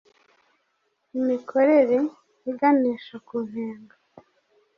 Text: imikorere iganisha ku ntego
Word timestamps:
imikorere 1.17 1.97
iganisha 2.49 3.15
ku 3.27 3.35
ntego 3.47 3.93